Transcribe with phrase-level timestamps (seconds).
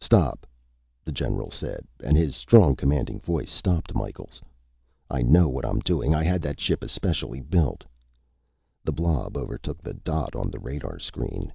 [0.00, 0.46] "Stop,"
[1.04, 4.40] the general said, and his strong, commanding voice stopped Micheals.
[5.10, 6.14] "I know what I'm doing.
[6.14, 7.84] I had that ship especially built."
[8.82, 11.52] The blob overtook the dot on the radar screen.